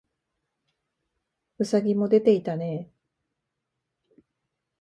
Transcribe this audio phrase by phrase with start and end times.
[1.59, 2.91] 兎もでていたね
[4.17, 4.19] え